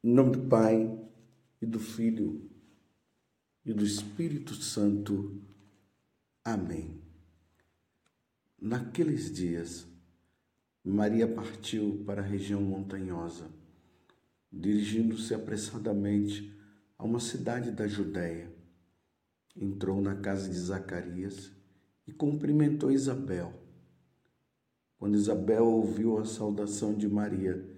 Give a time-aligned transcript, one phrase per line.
[0.00, 0.96] Em nome do Pai
[1.60, 2.48] e do Filho
[3.64, 5.42] e do Espírito Santo.
[6.44, 7.02] Amém.
[8.60, 9.88] Naqueles dias,
[10.84, 13.50] Maria partiu para a região montanhosa,
[14.52, 16.56] dirigindo-se apressadamente
[16.96, 18.54] a uma cidade da Judéia.
[19.56, 21.50] Entrou na casa de Zacarias
[22.06, 23.52] e cumprimentou Isabel.
[24.96, 27.77] Quando Isabel ouviu a saudação de Maria,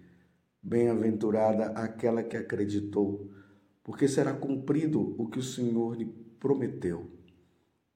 [0.63, 3.31] Bem-aventurada aquela que acreditou,
[3.83, 6.05] porque será cumprido o que o Senhor lhe
[6.39, 7.09] prometeu.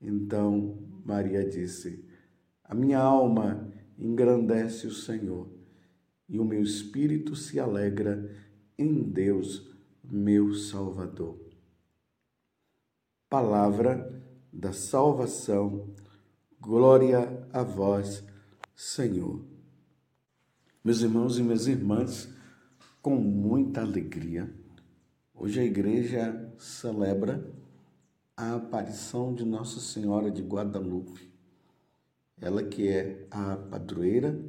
[0.01, 2.03] Então Maria disse:
[2.63, 5.49] A minha alma engrandece o Senhor,
[6.27, 8.29] e o meu espírito se alegra
[8.77, 11.39] em Deus, meu Salvador.
[13.29, 15.93] Palavra da salvação.
[16.59, 18.23] Glória a vós,
[18.75, 19.45] Senhor.
[20.83, 22.29] Meus irmãos e minhas irmãs,
[23.05, 24.51] com muita alegria,
[25.35, 27.53] hoje a igreja celebra
[28.35, 31.31] a aparição de Nossa Senhora de Guadalupe.
[32.41, 34.43] Ela que é a padroeira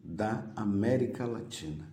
[0.00, 1.88] da América Latina.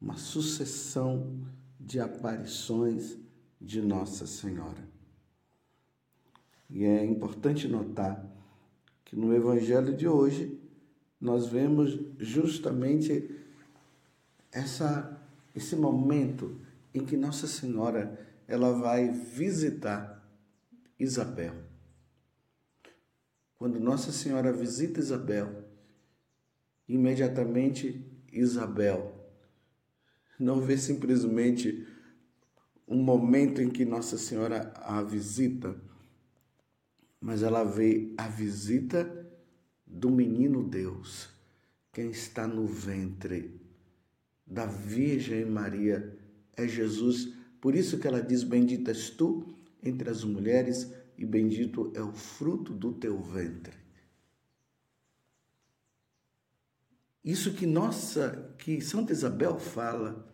[0.00, 1.46] Uma sucessão
[1.78, 3.18] de aparições
[3.60, 4.88] de Nossa Senhora.
[6.70, 8.26] E é importante notar
[9.04, 10.58] que no Evangelho de hoje
[11.20, 13.44] nós vemos justamente
[14.56, 15.20] essa,
[15.54, 16.58] esse momento
[16.94, 18.18] em que Nossa Senhora
[18.48, 20.26] ela vai visitar
[20.98, 21.54] Isabel.
[23.58, 25.64] Quando Nossa Senhora visita Isabel,
[26.88, 28.02] imediatamente
[28.32, 29.12] Isabel
[30.38, 31.86] não vê simplesmente
[32.88, 35.76] um momento em que Nossa Senhora a visita,
[37.20, 39.26] mas ela vê a visita
[39.86, 41.28] do menino Deus,
[41.92, 43.55] quem está no ventre
[44.46, 46.16] da Virgem Maria
[46.56, 47.34] é Jesus.
[47.60, 52.12] Por isso que ela diz: Bendita és tu entre as mulheres, e bendito é o
[52.12, 53.74] fruto do teu ventre.
[57.24, 60.32] Isso que nossa, que Santa Isabel fala,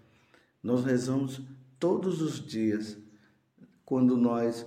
[0.62, 1.40] nós rezamos
[1.78, 2.98] todos os dias,
[3.84, 4.66] quando nós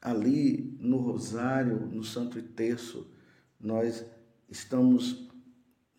[0.00, 3.10] ali no rosário, no Santo Terço,
[3.58, 4.04] nós
[4.48, 5.26] estamos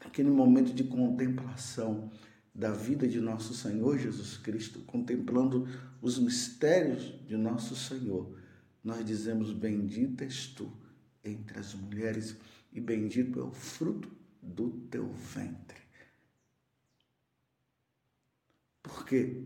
[0.04, 2.12] naquele momento de contemplação
[2.54, 5.68] da vida de nosso Senhor Jesus Cristo, contemplando
[6.02, 8.38] os mistérios de nosso Senhor,
[8.84, 10.72] nós dizemos: Bendita és tu
[11.24, 12.36] entre as mulheres,
[12.72, 14.10] e bendito é o fruto
[14.42, 15.80] do teu ventre.
[18.82, 19.44] Por quê?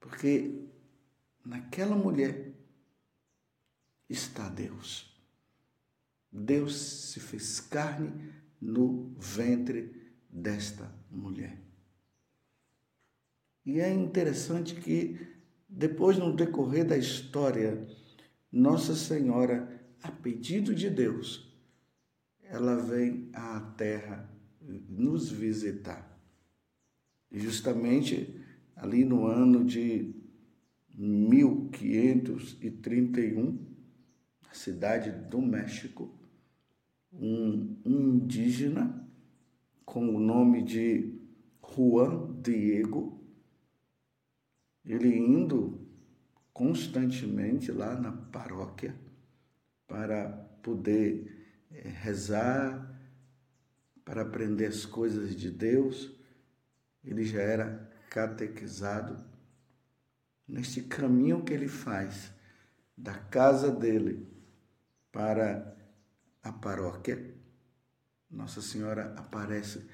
[0.00, 0.66] Porque
[1.44, 2.52] naquela mulher
[4.08, 5.14] está Deus.
[6.32, 11.65] Deus se fez carne no ventre desta mulher.
[13.66, 15.18] E é interessante que
[15.68, 17.84] depois no decorrer da história,
[18.50, 21.52] Nossa Senhora, a pedido de Deus,
[22.44, 24.32] ela vem à terra
[24.88, 26.16] nos visitar.
[27.28, 28.40] Justamente
[28.76, 30.14] ali no ano de
[30.96, 33.66] 1531,
[34.44, 36.16] na cidade do México,
[37.12, 39.04] um indígena
[39.84, 41.18] com o nome de
[41.60, 43.15] Juan Diego,
[44.86, 45.86] ele indo
[46.52, 48.96] constantemente lá na paróquia
[49.86, 50.30] para
[50.62, 52.94] poder é, rezar,
[54.04, 56.10] para aprender as coisas de Deus,
[57.04, 59.22] ele já era catequizado
[60.46, 62.32] neste caminho que ele faz
[62.96, 64.26] da casa dele
[65.10, 65.76] para
[66.42, 67.34] a paróquia,
[68.30, 69.84] Nossa Senhora aparece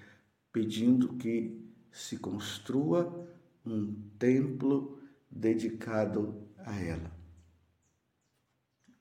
[0.52, 3.31] pedindo que se construa
[3.64, 4.98] um templo
[5.30, 7.10] dedicado a ela.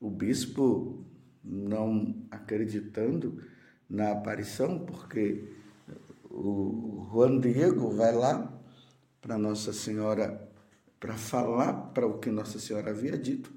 [0.00, 1.06] O bispo,
[1.44, 3.42] não acreditando
[3.88, 5.52] na aparição, porque
[6.30, 8.60] o Juan Diego vai lá
[9.20, 10.50] para Nossa Senhora
[10.98, 13.52] para falar para o que Nossa Senhora havia dito,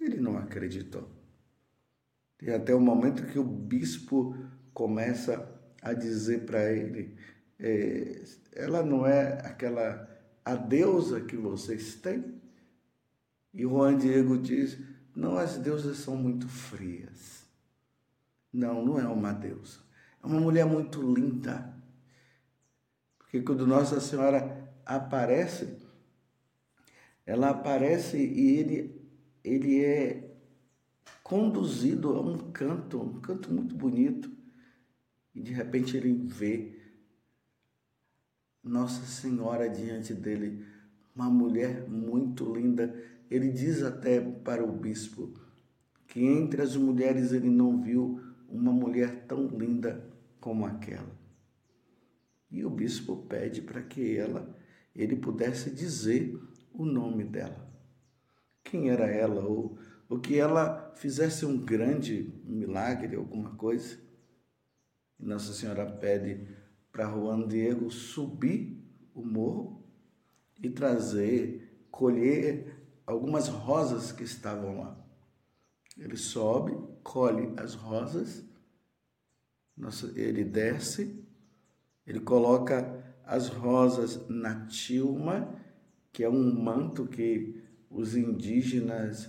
[0.00, 1.10] ele não acreditou.
[2.40, 4.34] E até o momento que o bispo
[4.72, 5.46] começa
[5.82, 7.16] a dizer para ele
[7.58, 10.15] é, ela não é aquela
[10.46, 12.40] a deusa que vocês têm?
[13.52, 14.78] E Juan Diego diz:
[15.12, 17.44] não, as deusas são muito frias.
[18.52, 19.80] Não, não é uma deusa.
[20.22, 21.74] É uma mulher muito linda.
[23.18, 25.78] Porque quando Nossa Senhora aparece,
[27.26, 29.10] ela aparece e ele,
[29.42, 30.36] ele é
[31.24, 34.30] conduzido a um canto, um canto muito bonito.
[35.34, 36.75] E de repente ele vê
[38.66, 40.66] Nossa Senhora diante dele,
[41.14, 42.92] uma mulher muito linda.
[43.30, 45.32] Ele diz até para o bispo
[46.08, 50.04] que entre as mulheres ele não viu uma mulher tão linda
[50.40, 51.14] como aquela.
[52.50, 54.52] E o bispo pede para que ela,
[54.94, 56.36] ele pudesse dizer
[56.72, 57.70] o nome dela.
[58.64, 59.78] Quem era ela ou,
[60.08, 63.96] ou que ela fizesse um grande milagre, alguma coisa.
[65.18, 66.65] Nossa Senhora pede
[66.96, 68.82] para Juan Diego subir
[69.14, 69.84] o morro
[70.62, 72.74] e trazer, colher
[73.06, 75.06] algumas rosas que estavam lá.
[75.98, 78.42] Ele sobe, colhe as rosas,
[80.14, 81.22] ele desce,
[82.06, 85.54] ele coloca as rosas na tilma,
[86.10, 89.28] que é um manto que os indígenas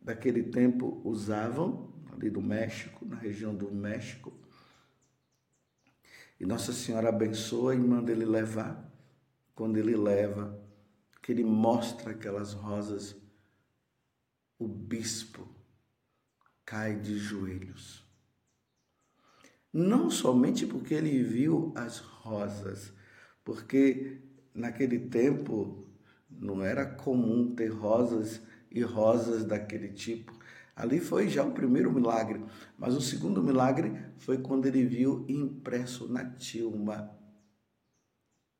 [0.00, 4.32] daquele tempo usavam, ali do México, na região do México.
[6.38, 8.84] E Nossa Senhora abençoa e manda ele levar.
[9.54, 10.60] Quando ele leva,
[11.22, 13.16] que ele mostra aquelas rosas,
[14.58, 15.48] o bispo
[16.64, 18.04] cai de joelhos.
[19.72, 22.92] Não somente porque ele viu as rosas,
[23.44, 24.22] porque
[24.54, 25.86] naquele tempo
[26.30, 28.40] não era comum ter rosas
[28.70, 30.36] e rosas daquele tipo.
[30.76, 32.44] Ali foi já o primeiro milagre,
[32.76, 37.16] mas o segundo milagre foi quando ele viu impresso na tilma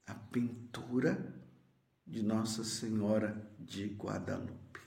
[0.06, 1.34] a pintura
[2.06, 4.80] de Nossa Senhora de Guadalupe.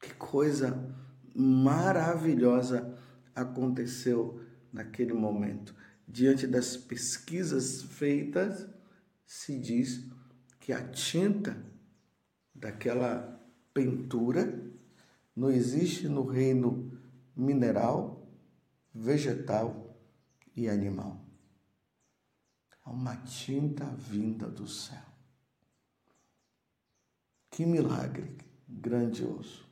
[0.00, 0.92] Que coisa
[1.32, 2.98] maravilhosa
[3.32, 4.40] aconteceu
[4.72, 5.76] naquele momento.
[6.08, 8.66] Diante das pesquisas feitas,
[9.24, 10.10] se diz
[10.58, 11.56] que a tinta
[12.52, 13.40] daquela
[13.72, 14.71] pintura
[15.34, 16.92] não existe no reino
[17.34, 18.28] mineral,
[18.94, 19.96] vegetal
[20.54, 21.24] e animal.
[22.84, 25.02] Há uma tinta vinda do céu.
[27.50, 28.36] Que milagre
[28.68, 29.64] grandioso.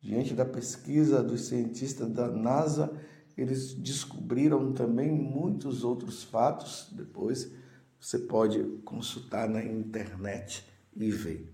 [0.00, 2.92] Diante da pesquisa dos cientistas da NASA,
[3.36, 6.88] eles descobriram também muitos outros fatos.
[6.92, 7.50] Depois
[7.98, 11.51] você pode consultar na internet e ver.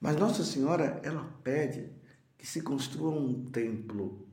[0.00, 1.90] Mas Nossa Senhora, ela pede
[2.36, 4.28] que se construa um templo.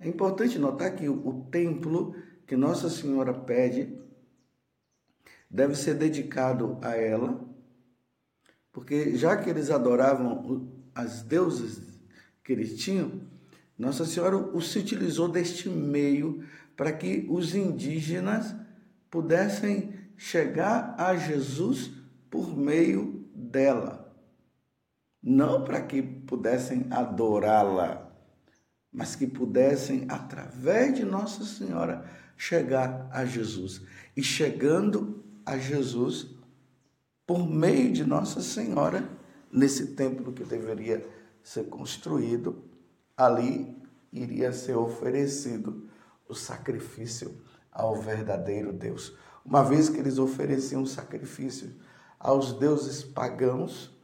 [0.00, 2.14] É importante notar que o templo
[2.46, 3.98] que Nossa Senhora pede
[5.50, 7.40] deve ser dedicado a ela,
[8.72, 11.80] porque já que eles adoravam as deusas
[12.42, 13.20] que eles tinham,
[13.78, 16.44] Nossa Senhora se utilizou deste meio
[16.76, 18.54] para que os indígenas
[19.10, 21.92] pudessem chegar a Jesus
[22.28, 23.23] por meio
[23.54, 24.12] dela.
[25.22, 28.10] Não para que pudessem adorá-la,
[28.92, 32.04] mas que pudessem, através de Nossa Senhora,
[32.36, 33.80] chegar a Jesus.
[34.16, 36.26] E chegando a Jesus,
[37.26, 39.08] por meio de Nossa Senhora,
[39.50, 41.06] nesse templo que deveria
[41.42, 42.64] ser construído,
[43.16, 43.80] ali
[44.12, 45.88] iria ser oferecido
[46.28, 49.16] o sacrifício ao verdadeiro Deus.
[49.44, 51.70] Uma vez que eles ofereciam sacrifício
[52.24, 53.94] aos deuses pagãos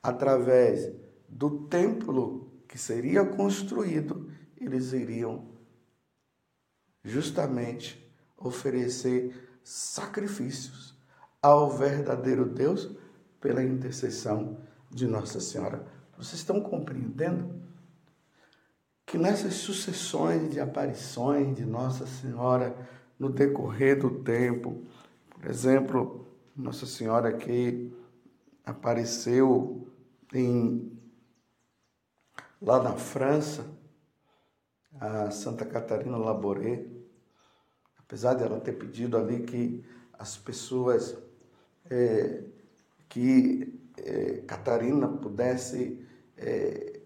[0.00, 0.94] através
[1.28, 5.50] do templo que seria construído, eles iriam
[7.02, 10.96] justamente oferecer sacrifícios
[11.42, 12.88] ao verdadeiro Deus
[13.40, 15.84] pela intercessão de Nossa Senhora.
[16.16, 17.60] Vocês estão compreendendo
[19.04, 22.76] que nessas sucessões de aparições de Nossa Senhora
[23.18, 24.84] no decorrer do tempo,
[25.30, 26.29] por exemplo,
[26.60, 27.92] nossa Senhora que
[28.64, 29.88] apareceu
[30.32, 30.98] em,
[32.60, 33.66] lá na França,
[35.00, 36.84] a Santa Catarina Laboré,
[37.98, 41.16] apesar de ela ter pedido ali que as pessoas,
[41.88, 42.44] é,
[43.08, 47.00] que é, Catarina pudesse é,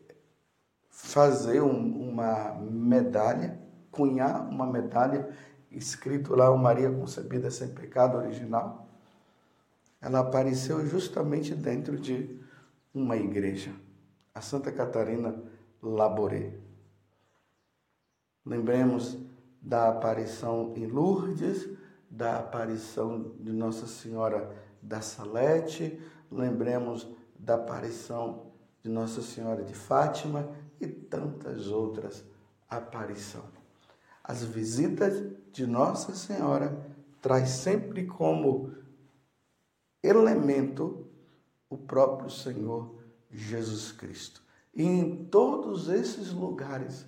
[0.91, 5.29] fazer um, uma medalha, cunhar uma medalha
[5.71, 8.84] escrito lá o Maria concebida sem pecado original,
[10.05, 12.39] ela apareceu justamente dentro de
[12.93, 13.73] uma igreja,
[14.35, 15.43] a Santa Catarina
[15.83, 16.53] Laboré.
[18.45, 19.17] Lembremos
[19.63, 21.67] da aparição em Lourdes,
[22.11, 25.99] da aparição de Nossa Senhora da Salete,
[26.31, 27.09] lembremos
[27.39, 32.23] da aparição de Nossa Senhora de Fátima e tantas outras
[32.69, 33.55] aparições.
[34.23, 36.79] As visitas de Nossa Senhora
[37.23, 38.84] traz sempre como
[40.05, 41.07] elemento
[41.69, 44.43] o próprio Senhor Jesus Cristo.
[44.75, 47.07] E em todos esses lugares,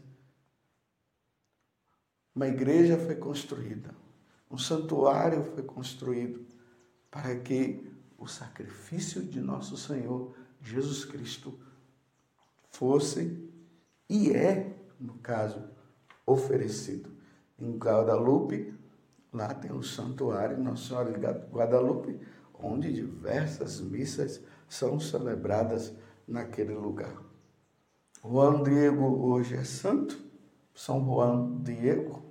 [2.35, 3.95] uma igreja foi construída,
[4.51, 6.47] um santuário foi construído
[7.11, 11.59] para que o sacrifício de nosso Senhor Jesus Cristo
[12.71, 13.51] fosse
[14.09, 15.63] e é, no caso,
[16.25, 17.11] oferecido.
[17.59, 18.75] Em Guadalupe,
[19.33, 21.19] lá tem o santuário Nossa Senhora de
[21.51, 22.21] Guadalupe,
[22.59, 25.95] onde diversas missas são celebradas
[26.27, 27.23] naquele lugar.
[28.25, 30.19] Juan Diego hoje é santo,
[30.75, 32.25] São Juan Diego,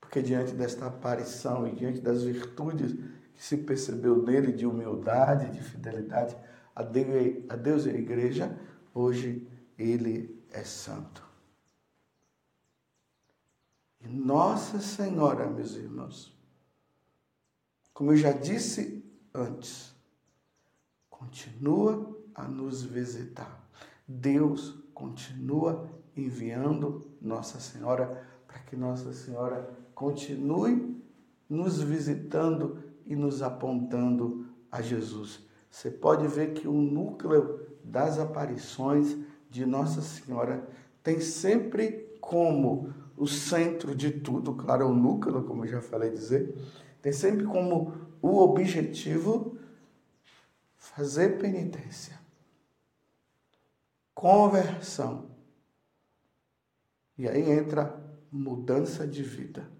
[0.00, 2.92] porque diante desta aparição e diante das virtudes
[3.34, 6.36] que se percebeu nele de humildade, de fidelidade
[6.74, 8.58] a Deus e a igreja,
[8.94, 9.46] hoje
[9.78, 11.26] ele é santo.
[14.00, 16.36] Nossa Senhora, meus irmãos,
[17.98, 19.92] como eu já disse antes,
[21.10, 23.68] continua a nos visitar.
[24.06, 31.02] Deus continua enviando Nossa Senhora para que Nossa Senhora continue
[31.50, 35.44] nos visitando e nos apontando a Jesus.
[35.68, 39.16] Você pode ver que o núcleo das aparições
[39.50, 40.68] de Nossa Senhora
[41.02, 46.54] tem sempre como o centro de tudo, claro, o núcleo, como eu já falei dizer,
[47.00, 49.58] tem sempre como o objetivo
[50.76, 52.18] fazer penitência,
[54.14, 55.30] conversão.
[57.16, 57.98] E aí entra
[58.30, 59.78] mudança de vida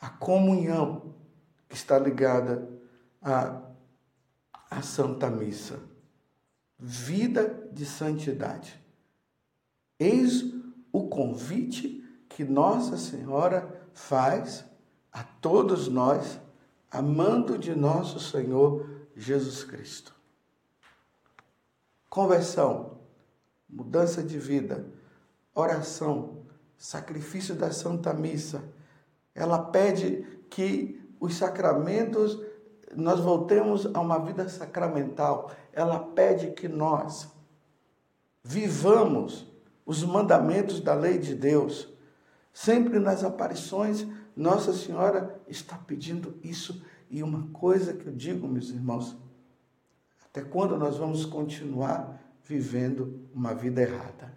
[0.00, 1.14] a comunhão
[1.68, 2.66] que está ligada
[3.20, 3.60] à,
[4.70, 5.78] à Santa Missa.
[6.78, 8.82] Vida de santidade.
[9.98, 10.54] Eis
[10.90, 14.64] o convite que Nossa Senhora faz
[15.12, 16.40] a todos nós,
[16.90, 20.14] amando de nosso Senhor Jesus Cristo.
[22.08, 22.98] Conversão,
[23.68, 24.86] mudança de vida,
[25.54, 26.44] oração,
[26.76, 28.62] sacrifício da Santa Missa
[29.34, 32.40] ela pede que os sacramentos,
[32.94, 35.50] nós voltemos a uma vida sacramental.
[35.72, 37.28] Ela pede que nós
[38.42, 39.46] vivamos
[39.86, 41.88] os mandamentos da lei de Deus.
[42.52, 44.06] Sempre nas aparições,
[44.40, 46.82] Nossa Senhora está pedindo isso.
[47.10, 49.14] E uma coisa que eu digo, meus irmãos,
[50.24, 54.32] até quando nós vamos continuar vivendo uma vida errada?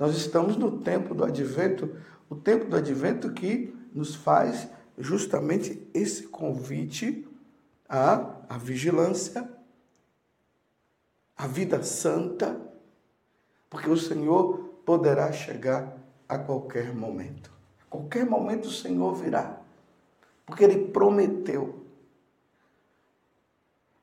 [0.00, 1.96] Nós estamos no tempo do advento,
[2.28, 7.24] o tempo do advento que nos faz justamente esse convite
[7.88, 9.48] à, à vigilância,
[11.36, 12.60] à vida santa,
[13.70, 15.96] porque o Senhor poderá chegar
[16.28, 17.57] a qualquer momento.
[17.88, 19.60] Qualquer momento o Senhor virá,
[20.44, 21.84] porque Ele prometeu.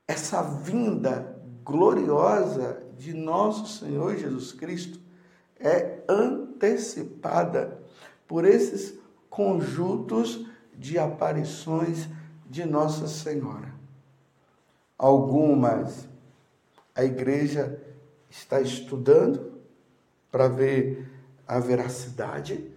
[0.08, 5.00] Essa vinda gloriosa de nosso Senhor Jesus Cristo
[5.58, 7.80] é antecipada
[8.26, 12.08] por esses conjuntos de aparições
[12.48, 13.74] de Nossa Senhora.
[14.98, 16.08] Algumas
[16.94, 17.78] a igreja
[18.30, 19.60] está estudando
[20.32, 21.10] para ver
[21.46, 22.70] a veracidade,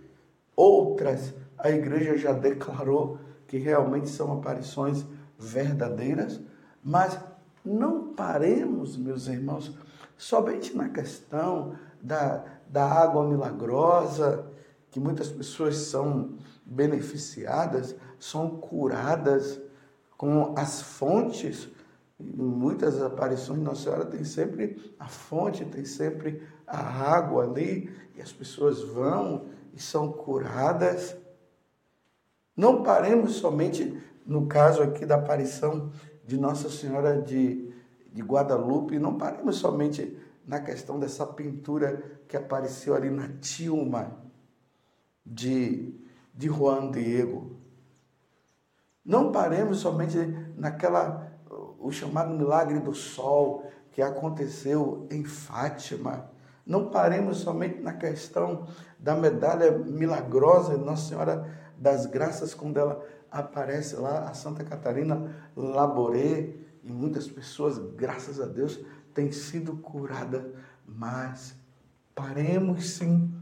[0.60, 5.06] outras a igreja já declarou que realmente são aparições
[5.38, 6.42] verdadeiras,
[6.84, 7.18] mas
[7.64, 9.74] não paremos, meus irmãos,
[10.18, 14.46] somente na questão da, da água milagrosa,
[14.92, 16.36] que muitas pessoas são
[16.66, 19.62] beneficiadas, são curadas
[20.18, 21.70] com as fontes.
[22.20, 28.22] Em muitas aparições, Nossa Senhora tem sempre a fonte, tem sempre a água ali, e
[28.22, 29.46] as pessoas vão
[29.80, 31.16] e são curadas.
[32.56, 35.92] Não paremos somente no caso aqui da aparição
[36.26, 37.74] de Nossa Senhora de,
[38.12, 44.20] de Guadalupe, não paremos somente na questão dessa pintura que apareceu ali na Tilma,
[45.26, 45.96] de,
[46.34, 47.56] de Juan Diego.
[49.06, 50.18] Não paremos somente
[50.58, 51.32] naquela,
[51.80, 56.30] o chamado milagre do sol que aconteceu em Fátima.
[56.66, 63.04] Não paremos somente na questão da medalha milagrosa de Nossa Senhora das Graças, quando ela
[63.32, 68.80] aparece lá, a Santa Catarina Laboré, e muitas pessoas, graças a Deus,
[69.14, 70.44] têm sido curadas,
[70.86, 71.56] mas
[72.16, 73.34] paremos sim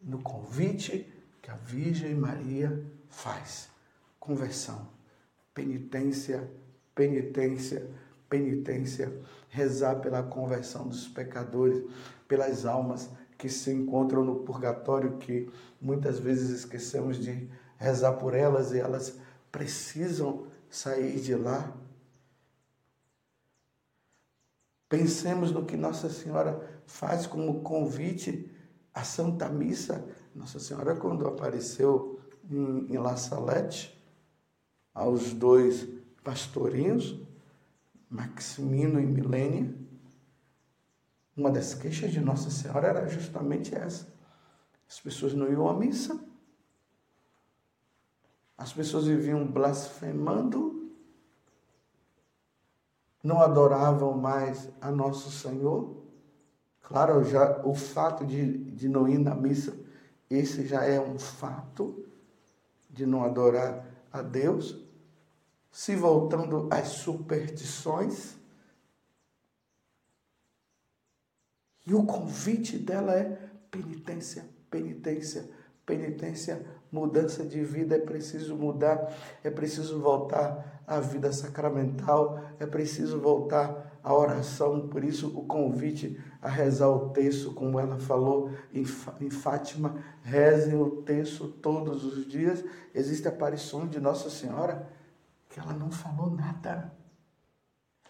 [0.00, 1.12] no convite
[1.42, 3.68] que a Virgem Maria faz.
[4.18, 4.88] Conversão,
[5.54, 6.48] penitência,
[6.94, 7.88] penitência,
[8.28, 9.12] penitência,
[9.48, 11.82] rezar pela conversão dos pecadores,
[12.28, 18.72] pelas almas que se encontram no purgatório, que muitas vezes esquecemos de rezar por elas
[18.72, 19.18] e elas
[19.50, 21.74] precisam sair de lá.
[24.88, 28.50] Pensemos no que Nossa Senhora faz como convite
[28.92, 30.04] à Santa Missa.
[30.34, 32.20] Nossa Senhora, quando apareceu
[32.50, 33.94] em, La Salette,
[34.94, 35.86] aos dois
[36.24, 37.20] pastorinhos,
[38.10, 39.72] Maximino e Milênia,
[41.38, 44.08] uma das queixas de Nossa Senhora era justamente essa.
[44.88, 46.18] As pessoas não iam à missa,
[48.56, 50.90] as pessoas viviam blasfemando,
[53.22, 56.02] não adoravam mais a Nosso Senhor.
[56.82, 59.78] Claro, já o fato de, de não ir na missa,
[60.28, 62.04] esse já é um fato
[62.90, 64.76] de não adorar a Deus.
[65.70, 68.37] Se voltando às superstições,
[71.88, 73.38] e o convite dela é
[73.70, 75.48] penitência, penitência,
[75.86, 79.10] penitência, mudança de vida, é preciso mudar,
[79.42, 86.22] é preciso voltar à vida sacramental, é preciso voltar à oração, por isso o convite
[86.42, 88.84] a rezar o texto, como ela falou em,
[89.30, 92.62] Fátima, rezem o texto todos os dias.
[92.94, 94.86] Existe aparição de Nossa Senhora
[95.48, 96.92] que ela não falou nada,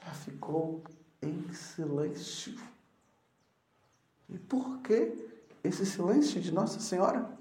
[0.02, 0.82] ela ficou
[1.22, 2.58] em silêncio.
[4.28, 5.14] E por que
[5.64, 7.38] esse silêncio de Nossa Senhora?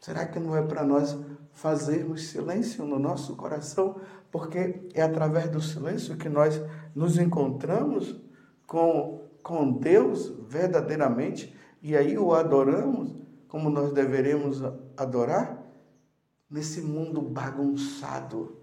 [0.00, 1.16] Será que não é para nós
[1.52, 4.00] fazermos silêncio no nosso coração?
[4.30, 6.60] Porque é através do silêncio que nós
[6.94, 8.20] nos encontramos
[8.66, 13.14] com, com Deus verdadeiramente e aí o adoramos
[13.48, 14.62] como nós deveremos
[14.96, 15.62] adorar
[16.50, 18.56] nesse mundo bagunçado.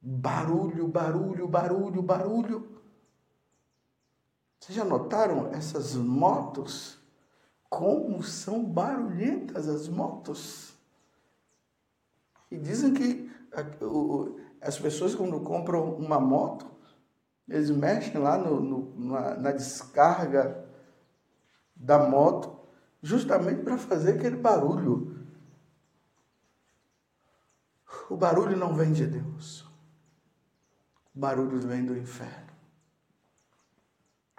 [0.00, 2.68] Barulho, barulho, barulho, barulho.
[4.66, 6.98] Vocês já notaram essas motos?
[7.70, 10.74] Como são barulhentas as motos?
[12.50, 13.30] E dizem que
[14.60, 16.66] as pessoas, quando compram uma moto,
[17.48, 20.68] eles mexem lá no, no, na, na descarga
[21.76, 22.58] da moto,
[23.00, 25.28] justamente para fazer aquele barulho.
[28.10, 29.64] O barulho não vem de Deus.
[31.14, 32.55] O barulho vem do inferno.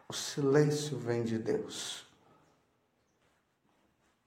[0.09, 2.07] O silêncio vem de Deus.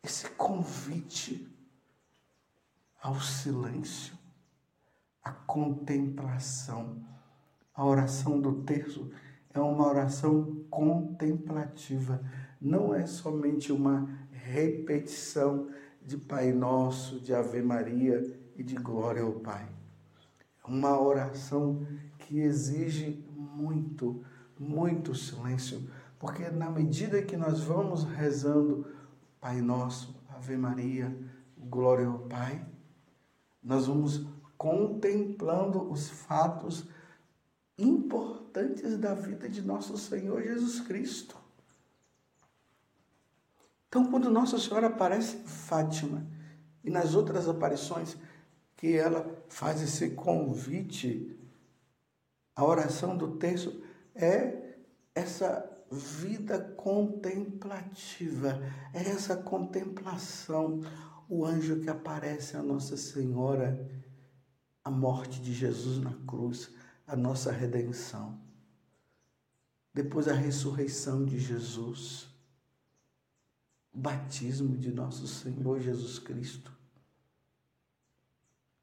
[0.03, 1.51] Esse convite
[3.03, 4.14] ao silêncio,
[5.23, 7.03] à contemplação.
[7.75, 9.11] A oração do terço
[9.55, 12.23] é uma oração contemplativa,
[12.61, 15.71] não é somente uma repetição
[16.03, 19.66] de Pai Nosso, de Ave Maria e de Glória ao Pai.
[20.62, 21.87] É uma oração
[22.19, 24.23] que exige muito,
[24.61, 28.87] muito silêncio, porque na medida que nós vamos rezando
[29.40, 31.16] Pai Nosso, Ave Maria,
[31.57, 32.62] Glória ao Pai,
[33.62, 34.27] nós vamos
[34.59, 36.85] contemplando os fatos
[37.79, 41.37] importantes da vida de nosso Senhor Jesus Cristo.
[43.88, 46.27] Então, quando Nossa Senhora aparece em Fátima
[46.85, 48.16] e nas outras aparições
[48.77, 51.37] que ela faz esse convite,
[52.55, 54.77] a oração do texto é
[55.14, 58.61] essa vida contemplativa,
[58.92, 60.81] é essa contemplação,
[61.29, 63.88] o anjo que aparece a Nossa Senhora,
[64.85, 66.73] a morte de Jesus na cruz,
[67.07, 68.40] a nossa redenção.
[69.92, 72.29] Depois a ressurreição de Jesus,
[73.92, 76.73] o batismo de nosso Senhor Jesus Cristo.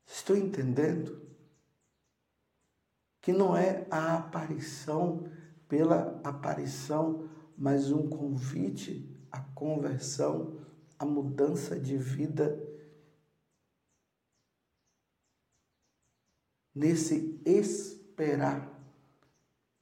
[0.06, 1.22] Estou entendendo
[3.28, 5.30] que não é a aparição
[5.68, 10.58] pela aparição, mas um convite à conversão
[10.98, 12.58] a mudança de vida
[16.74, 18.72] nesse esperar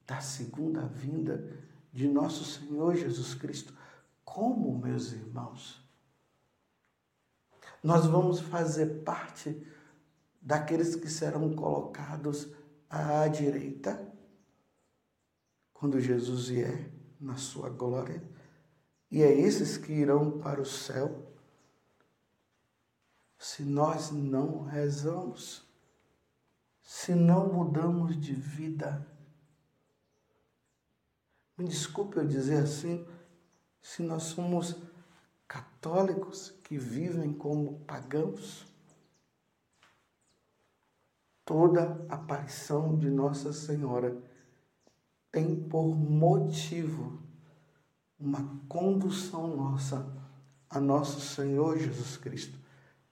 [0.07, 1.47] da segunda vinda
[1.93, 3.75] de nosso Senhor Jesus Cristo.
[4.23, 5.87] Como, meus irmãos?
[7.83, 9.55] Nós vamos fazer parte
[10.41, 12.49] daqueles que serão colocados
[12.95, 14.13] à direita
[15.73, 18.23] quando Jesus vier na sua glória
[19.11, 21.31] e é esses que irão para o céu.
[23.37, 25.63] Se nós não rezamos,
[26.81, 29.05] se não mudamos de vida.
[31.57, 33.05] Me desculpe eu dizer assim,
[33.81, 34.75] se nós somos
[35.47, 38.67] católicos que vivem como pagãos,
[41.45, 44.17] toda aparição de Nossa Senhora
[45.31, 47.21] tem por motivo
[48.19, 50.11] uma condução nossa
[50.69, 52.57] a nosso Senhor Jesus Cristo.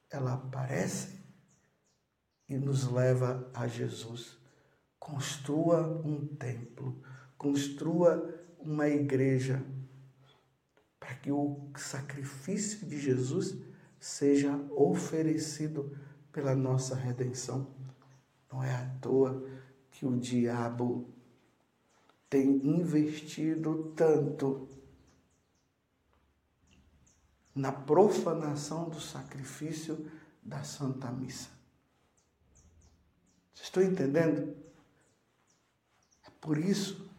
[0.10, 1.19] Ela aparece
[2.50, 4.38] e nos leva a Jesus.
[5.00, 7.02] Construa um templo,
[7.38, 9.63] construa uma igreja,
[11.00, 13.58] para que o sacrifício de Jesus
[14.00, 15.96] seja oferecido
[16.32, 17.83] pela nossa redenção.
[18.54, 19.44] Não é à toa
[19.89, 21.12] que o diabo
[22.30, 24.70] tem investido tanto
[27.56, 30.12] na profanação do sacrifício
[30.44, 31.50] da Santa Missa.
[33.56, 34.56] Vocês estão entendendo?
[36.24, 37.10] É por isso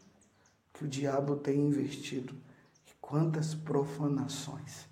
[0.72, 2.32] que o diabo tem investido.
[2.86, 4.86] E quantas profanações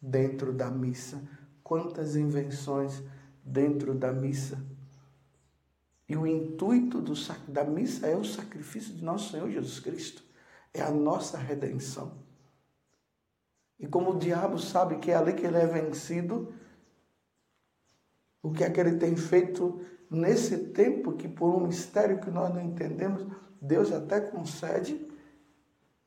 [0.00, 1.22] dentro da missa,
[1.62, 3.02] quantas invenções
[3.44, 4.58] dentro da missa.
[6.10, 7.12] E o intuito do,
[7.46, 10.24] da missa é o sacrifício de nosso Senhor Jesus Cristo,
[10.74, 12.18] é a nossa redenção.
[13.78, 16.52] E como o diabo sabe que é ali que ele é vencido,
[18.42, 22.52] o que é que ele tem feito nesse tempo que por um mistério que nós
[22.52, 23.24] não entendemos,
[23.62, 25.08] Deus até concede,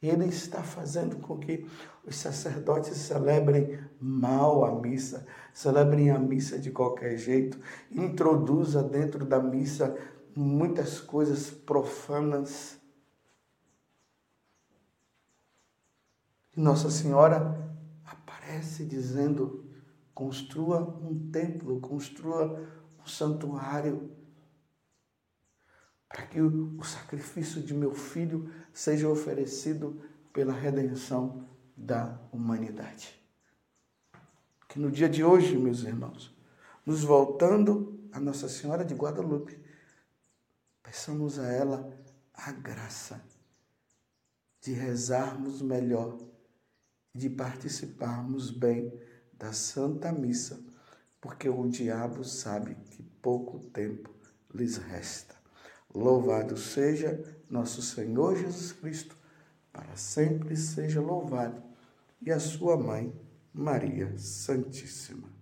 [0.01, 1.65] ele está fazendo com que
[2.05, 9.39] os sacerdotes celebrem mal a missa, celebrem a missa de qualquer jeito, introduza dentro da
[9.39, 9.97] missa
[10.35, 12.77] muitas coisas profanas.
[16.55, 17.73] Nossa Senhora
[18.05, 19.65] aparece dizendo:
[20.13, 22.69] construa um templo, construa
[23.01, 24.11] um santuário,
[26.09, 31.52] para que o sacrifício de meu filho seja oferecido pela redenção
[31.85, 33.19] da humanidade.
[34.67, 36.35] Que no dia de hoje, meus irmãos,
[36.85, 39.59] nos voltando a Nossa Senhora de Guadalupe,
[40.81, 41.93] peçamos a ela
[42.33, 43.23] a graça
[44.61, 46.17] de rezarmos melhor
[47.13, 48.91] de participarmos bem
[49.33, 50.59] da Santa Missa,
[51.21, 54.09] porque o diabo sabe que pouco tempo
[54.53, 55.35] lhes resta.
[55.93, 59.15] Louvado seja nosso Senhor Jesus Cristo,
[59.71, 61.61] para sempre seja louvado,
[62.25, 63.13] e a sua mãe,
[63.53, 65.32] Maria Santíssima.